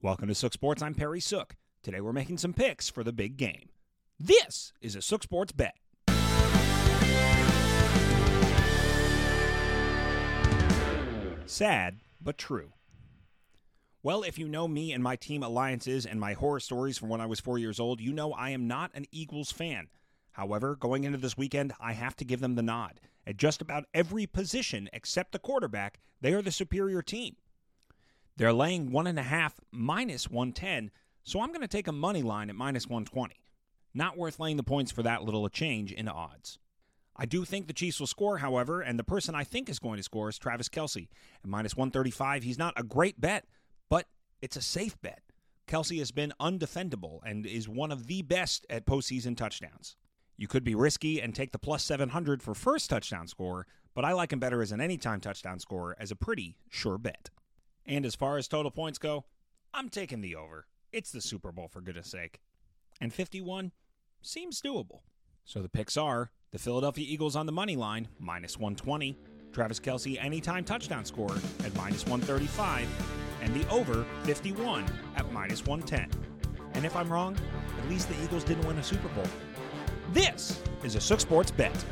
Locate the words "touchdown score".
52.88-53.66, 70.64-71.34